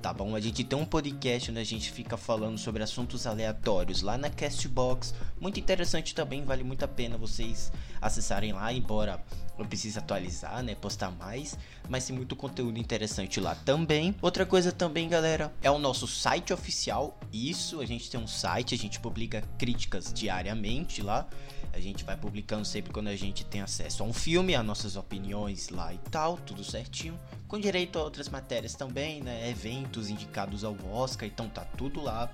[0.00, 0.34] tá bom?
[0.34, 4.30] A gente tem um podcast onde a gente fica falando sobre assuntos aleatórios lá na
[4.30, 9.22] Castbox, muito interessante também, vale muito a pena vocês acessarem lá, embora
[9.58, 11.58] eu precise atualizar, né, postar mais,
[11.88, 14.14] mas tem muito conteúdo interessante lá também.
[14.20, 17.18] Outra coisa também, galera, é o nosso site oficial.
[17.32, 21.26] Isso, a gente tem um site, a gente publica críticas diariamente lá.
[21.72, 24.96] A gente vai publicando sempre quando a gente tem acesso a um filme, as nossas
[24.96, 27.18] opiniões lá e tal, tudo certinho.
[27.46, 29.50] Com direito a outras matérias também, né?
[29.50, 32.30] Eventos indicados ao Oscar, então tá tudo lá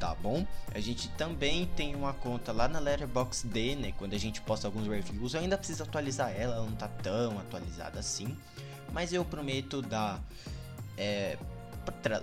[0.00, 0.46] tá bom?
[0.74, 3.92] A gente também tem uma conta lá na Letterboxd, né?
[3.98, 7.38] Quando a gente posta alguns reviews, eu ainda preciso atualizar ela, ela não tá tão
[7.38, 8.34] atualizada assim,
[8.92, 10.18] mas eu prometo dar
[10.96, 11.36] é,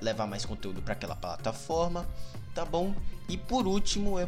[0.01, 2.05] levar mais conteúdo para aquela plataforma,
[2.55, 2.95] tá bom?
[3.29, 4.27] E por último, eu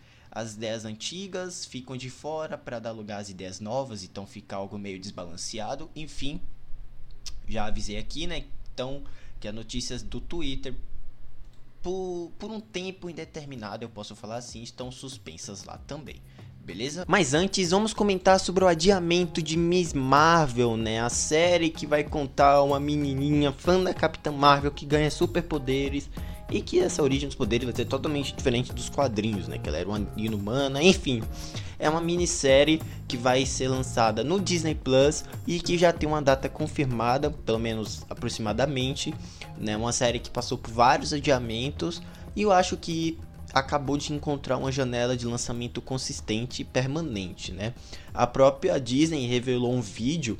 [0.31, 4.79] as ideias antigas ficam de fora para dar lugar às ideias novas, então fica algo
[4.79, 5.89] meio desbalanceado.
[5.93, 6.39] Enfim,
[7.47, 8.45] já avisei aqui, né?
[8.73, 9.03] Então,
[9.39, 10.73] que as notícias do Twitter,
[11.81, 16.21] por, por um tempo indeterminado, eu posso falar assim, estão suspensas lá também.
[16.63, 17.05] Beleza?
[17.07, 21.01] Mas antes, vamos comentar sobre o adiamento de Miss Marvel, né?
[21.01, 26.07] A série que vai contar uma menininha fã da Capitã Marvel que ganha superpoderes
[26.51, 29.57] e que essa origem dos poderes vai ser totalmente diferente dos quadrinhos, né?
[29.57, 31.23] Que ela era uma inumana, enfim.
[31.79, 36.21] É uma minissérie que vai ser lançada no Disney Plus e que já tem uma
[36.21, 39.13] data confirmada, pelo menos aproximadamente,
[39.57, 39.75] né?
[39.77, 42.01] Uma série que passou por vários adiamentos
[42.35, 43.17] e eu acho que
[43.53, 47.73] acabou de encontrar uma janela de lançamento consistente e permanente, né?
[48.13, 50.37] A própria Disney revelou um vídeo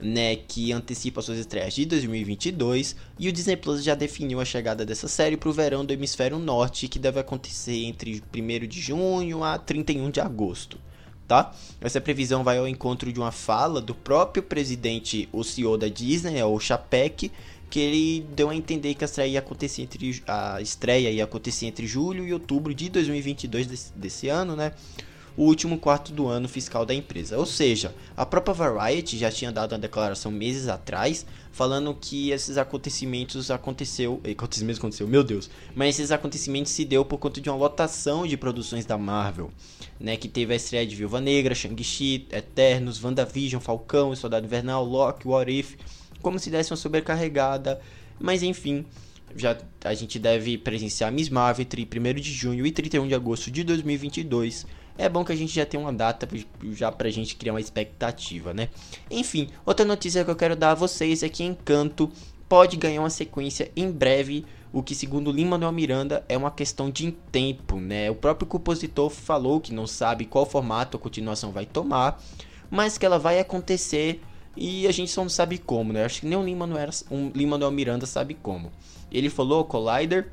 [0.00, 4.84] né, que antecipa suas estreias de 2022, e o Disney Plus já definiu a chegada
[4.84, 9.44] dessa série para o verão do hemisfério norte, que deve acontecer entre 1 de junho
[9.44, 10.78] a 31 de agosto.
[11.28, 11.54] Tá?
[11.80, 16.42] Essa previsão vai ao encontro de uma fala do próprio presidente, o CEO da Disney,
[16.42, 17.30] o Chapek,
[17.70, 21.66] que ele deu a entender que a estreia ia acontecer entre a estreia ia acontecer
[21.66, 24.72] entre julho e outubro de 2022 desse, desse ano, né?
[25.40, 27.38] O último quarto do ano fiscal da empresa.
[27.38, 32.58] Ou seja, a própria Variety já tinha dado uma declaração meses atrás falando que esses
[32.58, 37.56] acontecimentos aconteceu, acontecimentos aconteceu, meu Deus, mas esses acontecimentos se deu por conta de uma
[37.56, 39.50] lotação de produções da Marvel,
[39.98, 45.26] né, que teve a estreia de Viúva Negra, Shang-Chi, Eternos, WandaVision, Falcão, Soldado Invernal, Loki,
[45.26, 45.76] What If,
[46.20, 47.80] como se desse uma sobrecarregada,
[48.18, 48.84] mas enfim,
[49.34, 53.50] já a gente deve presenciar Miss Marvel entre 1 de junho e 31 de agosto
[53.50, 54.66] de 2022
[55.00, 56.28] é bom que a gente já tem uma data
[56.72, 58.68] já pra gente criar uma expectativa, né?
[59.10, 62.10] Enfim, outra notícia que eu quero dar a vocês é que Encanto
[62.48, 66.90] pode ganhar uma sequência em breve, o que segundo Lima Manuel Miranda é uma questão
[66.90, 68.10] de tempo, né?
[68.10, 72.22] O próprio compositor falou que não sabe qual formato a continuação vai tomar,
[72.70, 74.20] mas que ela vai acontecer
[74.56, 76.04] e a gente só não sabe como, né?
[76.04, 78.70] Acho que nem o Lima Manuel, um, Miranda sabe como.
[79.10, 80.32] Ele falou Collider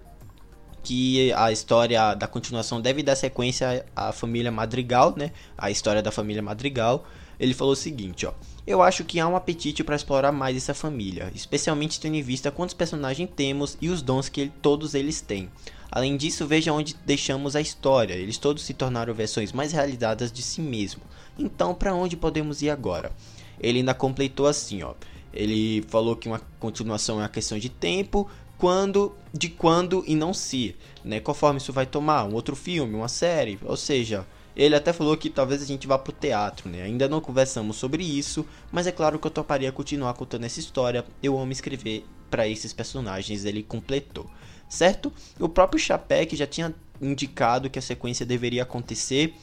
[0.87, 5.33] que a história da continuação deve dar sequência à família Madrigal, né?
[5.57, 7.03] A história da família Madrigal.
[7.37, 8.31] Ele falou o seguinte, ó:
[8.65, 12.51] Eu acho que há um apetite para explorar mais essa família, especialmente tendo em vista
[12.51, 15.49] quantos personagens temos e os dons que ele, todos eles têm.
[15.91, 18.13] Além disso, veja onde deixamos a história.
[18.13, 21.01] Eles todos se tornaram versões mais realizadas de si mesmo.
[21.37, 23.11] Então, para onde podemos ir agora?
[23.59, 24.93] Ele ainda completou assim, ó.
[25.33, 30.33] Ele falou que uma continuação é uma questão de tempo, quando, de quando e não
[30.33, 31.21] se, né?
[31.35, 32.25] Forma isso vai tomar?
[32.25, 34.25] Um outro filme, uma série, ou seja,
[34.57, 36.81] Ele até falou que talvez a gente vá pro teatro, né?
[36.81, 41.05] Ainda não conversamos sobre isso, mas é claro que eu toparia continuar contando essa história.
[41.21, 44.25] Eu amo escrever para esses personagens, ele completou,
[44.67, 45.13] certo?
[45.39, 49.35] O próprio Chapek já tinha indicado que a sequência deveria acontecer,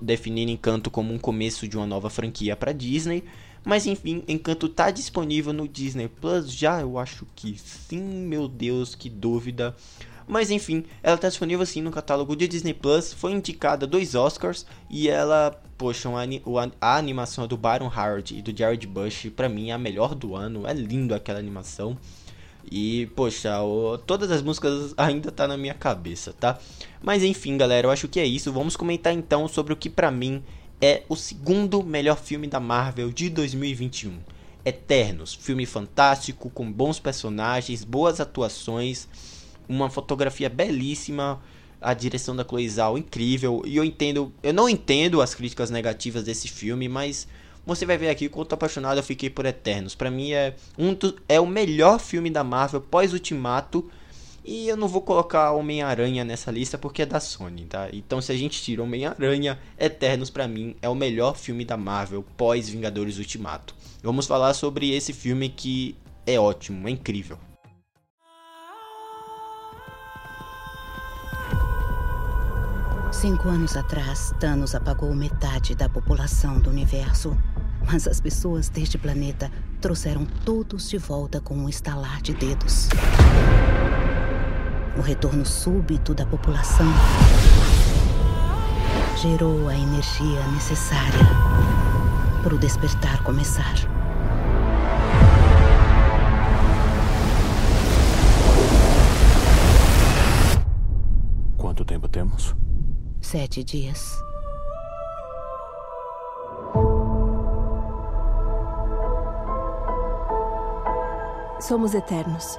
[0.00, 3.22] definindo Encanto como um começo de uma nova franquia para Disney.
[3.64, 6.80] Mas enfim, Encanto tá disponível no Disney Plus já?
[6.80, 9.74] Eu acho que sim, meu Deus, que dúvida.
[10.26, 14.66] Mas enfim, ela tá disponível sim no catálogo de Disney Plus, foi indicada dois Oscars
[14.88, 16.08] e ela, poxa,
[16.80, 20.34] a animação do Byron Howard e do Jared Bush, para mim é a melhor do
[20.34, 21.96] ano, é lindo aquela animação.
[22.70, 26.58] E, poxa, o, todas as músicas ainda tá na minha cabeça, tá?
[27.02, 28.50] Mas enfim, galera, eu acho que é isso.
[28.50, 30.42] Vamos comentar então sobre o que para mim
[30.80, 34.18] é o segundo melhor filme da Marvel de 2021.
[34.64, 39.08] Eternos, filme fantástico com bons personagens, boas atuações
[39.68, 41.40] uma fotografia belíssima,
[41.80, 43.62] a direção da Chloe Zhao incrível.
[43.66, 47.26] E eu entendo, eu não entendo as críticas negativas desse filme, mas
[47.66, 49.94] você vai ver aqui quanto apaixonado eu fiquei por Eternos.
[49.94, 50.96] Para mim é um
[51.28, 53.88] é o melhor filme da Marvel pós Ultimato.
[54.44, 57.88] E eu não vou colocar Homem-Aranha nessa lista porque é da Sony, tá?
[57.94, 62.22] Então se a gente tira Homem-Aranha, Eternos para mim é o melhor filme da Marvel
[62.36, 63.74] pós Vingadores Ultimato.
[64.02, 65.96] Vamos falar sobre esse filme que
[66.26, 67.38] é ótimo, é incrível.
[73.10, 77.34] Cinco anos atrás, Thanos apagou metade da população do universo.
[77.86, 79.50] Mas as pessoas deste planeta
[79.80, 82.88] trouxeram todos de volta com um estalar de dedos.
[84.96, 86.86] O retorno súbito da população
[89.16, 91.18] gerou a energia necessária
[92.44, 93.74] para o despertar começar.
[101.56, 102.54] Quanto tempo temos?
[103.20, 104.16] Sete dias.
[111.60, 112.58] Somos eternos.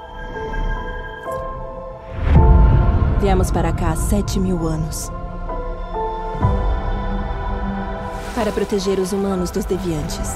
[3.26, 5.12] Viemos para cá há sete mil anos.
[8.36, 10.36] Para proteger os humanos dos deviantes.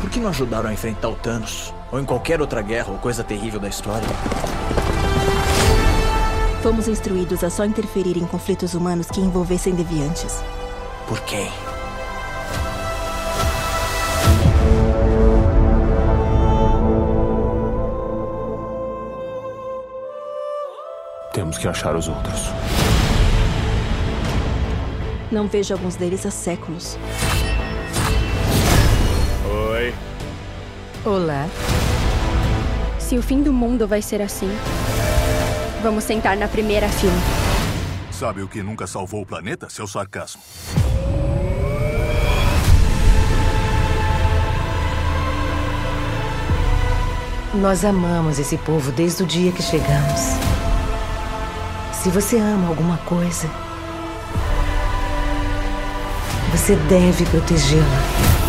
[0.00, 1.74] Por que não ajudaram a enfrentar o Thanos?
[1.90, 4.06] Ou em qualquer outra guerra ou coisa terrível da história?
[6.62, 10.44] Fomos instruídos a só interferir em conflitos humanos que envolvessem deviantes.
[11.08, 11.50] Por quem?
[21.50, 22.42] Temos que achar os outros.
[25.32, 26.96] Não vejo alguns deles há séculos.
[29.72, 29.92] Oi.
[31.04, 31.48] Olá.
[33.00, 34.48] Se o fim do mundo vai ser assim,
[35.82, 37.12] Vamos sentar na primeira fila.
[38.12, 39.68] Sabe o que nunca salvou o planeta?
[39.68, 40.40] Seu sarcasmo.
[47.54, 50.59] Nós amamos esse povo desde o dia que chegamos.
[52.02, 53.46] Se você ama alguma coisa,
[56.50, 58.39] você deve protegê-la.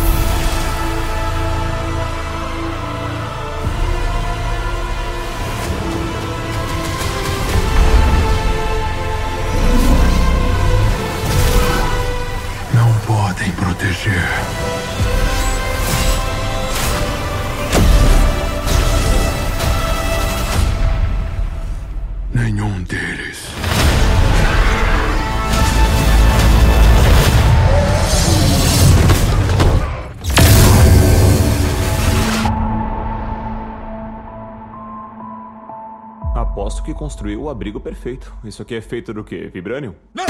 [36.84, 38.34] Que construiu o abrigo perfeito.
[38.44, 39.48] Isso aqui é feito do quê?
[39.48, 39.94] Vibrânio?
[40.12, 40.26] Não!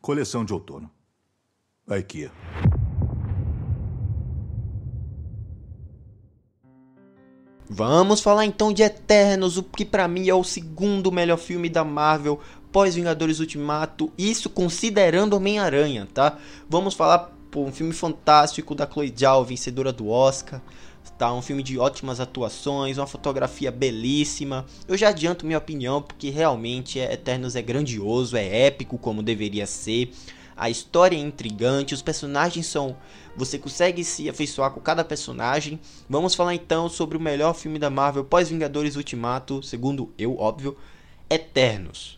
[0.00, 0.88] Coleção de outono.
[1.88, 2.30] A IKEA.
[7.68, 11.84] Vamos falar então de Eternos, o que para mim é o segundo melhor filme da
[11.84, 12.40] Marvel
[12.72, 16.38] pós Vingadores Ultimato, isso considerando Homem-Aranha, tá?
[16.68, 20.60] Vamos falar Pô, um filme fantástico da Chloe Zhao, vencedora do Oscar.
[21.16, 24.66] Tá, um filme de ótimas atuações, uma fotografia belíssima.
[24.86, 29.66] Eu já adianto minha opinião porque realmente é, Eternos é grandioso, é épico como deveria
[29.66, 30.12] ser.
[30.56, 32.96] A história é intrigante, os personagens são.
[33.36, 35.80] Você consegue se afeiçoar com cada personagem.
[36.08, 40.76] Vamos falar então sobre o melhor filme da Marvel pós-Vingadores Ultimato, segundo eu, óbvio,
[41.30, 42.17] Eternos.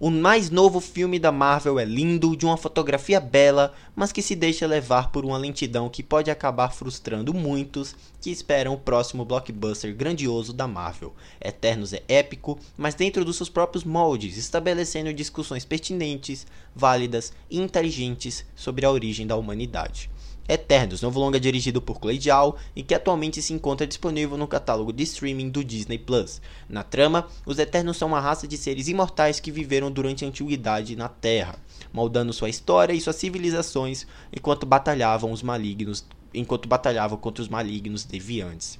[0.00, 4.36] O mais novo filme da Marvel é lindo, de uma fotografia bela, mas que se
[4.36, 9.92] deixa levar por uma lentidão que pode acabar frustrando muitos que esperam o próximo blockbuster
[9.92, 11.12] grandioso da Marvel.
[11.40, 18.46] Eternos é épico, mas dentro dos seus próprios moldes, estabelecendo discussões pertinentes, válidas e inteligentes
[18.54, 20.08] sobre a origem da humanidade.
[20.48, 24.94] Eternos, novo longa dirigido por Clay Zhao e que atualmente se encontra disponível no catálogo
[24.94, 26.40] de streaming do Disney Plus.
[26.66, 30.96] Na trama, os Eternos são uma raça de seres imortais que viveram durante a antiguidade
[30.96, 31.56] na Terra,
[31.92, 38.04] moldando sua história e suas civilizações enquanto batalhavam os malignos, enquanto batalhavam contra os malignos
[38.04, 38.78] deviantes.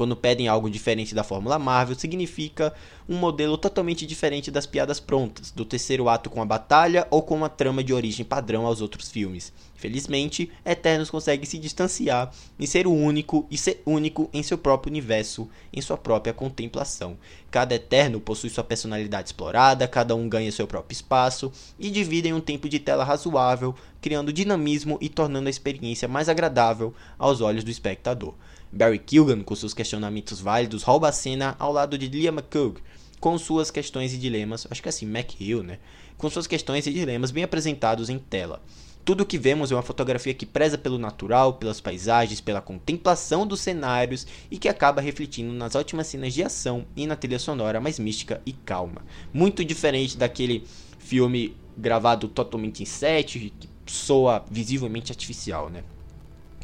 [0.00, 2.72] Quando pedem algo diferente da Fórmula Marvel, significa
[3.06, 7.36] um modelo totalmente diferente das piadas prontas, do terceiro ato com a batalha ou com
[7.36, 9.52] uma trama de origem padrão aos outros filmes.
[9.74, 14.90] Felizmente, Eternos consegue se distanciar e ser o único e ser único em seu próprio
[14.90, 17.18] universo, em sua própria contemplação.
[17.50, 22.40] Cada Eterno possui sua personalidade explorada, cada um ganha seu próprio espaço e dividem um
[22.40, 27.70] tempo de tela razoável, criando dinamismo e tornando a experiência mais agradável aos olhos do
[27.70, 28.32] espectador.
[28.72, 32.80] Barry Kilgan, com seus questionamentos válidos, rouba a cena ao lado de Liam McCoog,
[33.18, 35.78] com suas questões e dilemas, acho que é assim, McHill, né?
[36.16, 38.62] Com suas questões e dilemas bem apresentados em tela.
[39.04, 43.46] Tudo o que vemos é uma fotografia que preza pelo natural, pelas paisagens, pela contemplação
[43.46, 47.80] dos cenários e que acaba refletindo nas ótimas cenas de ação e na trilha sonora
[47.80, 49.02] mais mística e calma.
[49.32, 50.64] Muito diferente daquele
[50.98, 55.82] filme gravado totalmente em set, que soa visivelmente artificial, né?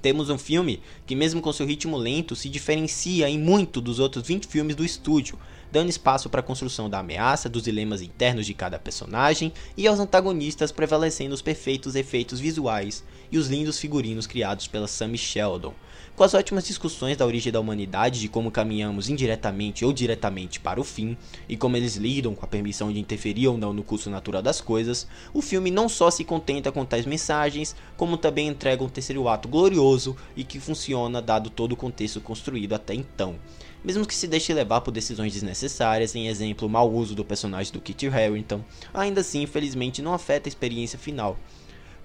[0.07, 4.25] Temos um filme que, mesmo com seu ritmo lento, se diferencia em muito dos outros
[4.25, 5.37] 20 filmes do estúdio,
[5.73, 9.99] dando espaço para a construção da ameaça, dos dilemas internos de cada personagem e aos
[9.99, 15.75] antagonistas prevalecendo os perfeitos efeitos visuais e os lindos figurinos criados pela Sammy Sheldon,
[16.17, 20.81] com as ótimas discussões da origem da humanidade, de como caminhamos indiretamente ou diretamente para
[20.81, 21.15] o fim,
[21.47, 24.59] e como eles lidam com a permissão de interferir ou não no curso natural das
[24.59, 29.29] coisas, o filme não só se contenta com tais mensagens, como também entrega um terceiro
[29.29, 33.37] ato glorioso e que funciona dado todo o contexto construído até então.
[33.85, 37.73] Mesmo que se deixe levar por decisões desnecessárias, em exemplo, o mau uso do personagem
[37.73, 41.37] do Kit Harington, ainda assim, infelizmente, não afeta a experiência final,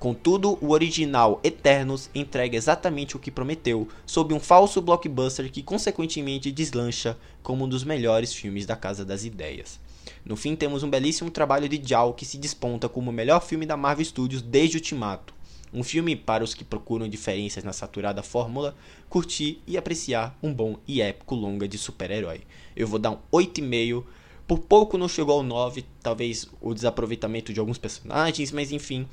[0.01, 6.51] Contudo, o original Eternos entrega exatamente o que prometeu, sob um falso blockbuster que consequentemente
[6.51, 9.79] deslancha como um dos melhores filmes da Casa das Ideias.
[10.25, 13.63] No fim, temos um belíssimo trabalho de Zhao que se desponta como o melhor filme
[13.63, 15.35] da Marvel Studios desde Ultimato.
[15.71, 18.75] Um filme para os que procuram diferenças na saturada fórmula,
[19.07, 22.41] curtir e apreciar um bom e épico longa de super-herói.
[22.75, 24.03] Eu vou dar um 8,5
[24.47, 29.07] Por pouco não chegou ao 9, talvez o desaproveitamento de alguns personagens, mas enfim,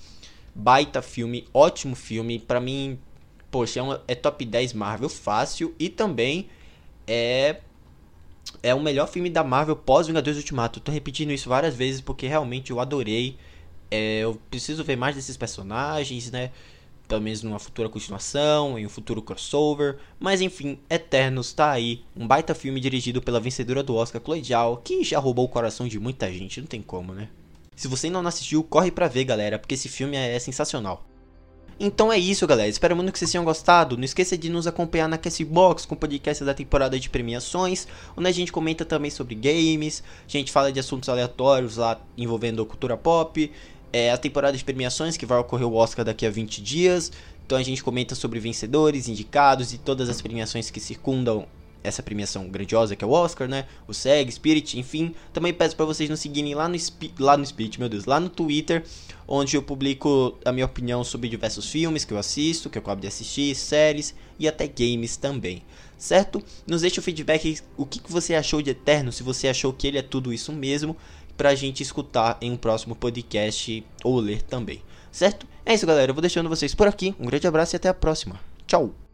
[0.59, 2.41] baita filme, ótimo filme.
[2.41, 2.99] Para mim,
[3.51, 6.49] poxa, é, uma, é top 10 Marvel fácil e também
[7.07, 7.61] é
[8.63, 10.81] é o melhor filme da Marvel pós Vingadores Ultimato.
[10.81, 13.37] tô repetindo isso várias vezes porque realmente eu adorei.
[13.91, 16.51] É, eu preciso ver mais desses personagens, né?
[17.11, 19.99] Menos numa futura continuação, em um futuro crossover.
[20.19, 22.05] Mas enfim, Eternos tá aí.
[22.17, 25.89] Um baita filme dirigido pela vencedora do Oscar, Chloe Zhao, que já roubou o coração
[25.89, 27.29] de muita gente, não tem como, né?
[27.79, 31.07] Se você ainda não assistiu, corre pra ver, galera, porque esse filme é sensacional.
[31.79, 32.69] Então é isso, galera.
[32.69, 33.97] Espero muito que vocês tenham gostado.
[33.97, 38.27] Não esqueça de nos acompanhar na Castbox com o podcast da temporada de premiações, onde
[38.27, 42.97] a gente comenta também sobre games, a gente fala de assuntos aleatórios lá envolvendo cultura
[42.97, 43.49] pop,
[43.93, 47.13] é a temporada de premiações que vai ocorrer o Oscar daqui a 20 dias.
[47.47, 51.47] Então a gente comenta sobre vencedores, indicados e todas as premiações que circundam
[51.83, 53.67] essa premiação grandiosa que é o Oscar, né?
[53.87, 55.15] O SEG, Spirit, enfim.
[55.33, 56.77] Também peço para vocês nos seguirem lá no,
[57.19, 58.85] lá no Spirit, meu Deus, lá no Twitter,
[59.27, 63.01] onde eu publico a minha opinião sobre diversos filmes que eu assisto, que eu acabo
[63.01, 65.63] de assistir, séries e até games também.
[65.97, 66.43] Certo?
[66.67, 69.87] Nos deixe o feedback, o que, que você achou de Eterno, se você achou que
[69.87, 70.97] ele é tudo isso mesmo,
[71.37, 74.83] pra gente escutar em um próximo podcast ou ler também.
[75.11, 75.47] Certo?
[75.65, 76.11] É isso, galera.
[76.11, 77.15] Eu vou deixando vocês por aqui.
[77.19, 78.39] Um grande abraço e até a próxima.
[78.67, 79.08] Tchau!